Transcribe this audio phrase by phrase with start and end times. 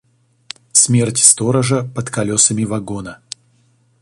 [0.71, 3.19] Смерть сторожа под колесами вагона.